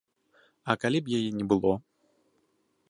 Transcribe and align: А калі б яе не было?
А 0.73 0.75
калі 0.85 0.99
б 1.03 1.19
яе 1.19 1.29
не 1.37 1.45
было? 1.51 1.75